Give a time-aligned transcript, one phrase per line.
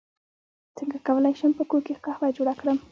[0.77, 2.77] څنګه کولی شم په کور کې قهوه جوړه کړم